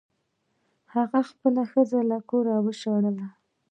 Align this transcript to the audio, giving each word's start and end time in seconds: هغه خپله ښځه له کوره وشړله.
هغه 0.93 1.19
خپله 1.29 1.61
ښځه 1.71 1.99
له 2.09 2.17
کوره 2.29 2.55
وشړله. 2.65 3.27